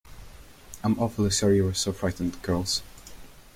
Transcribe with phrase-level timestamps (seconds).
[0.83, 2.81] I’m awfully sorry you were so frightened, girls.